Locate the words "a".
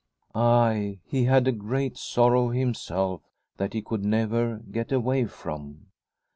1.47-1.51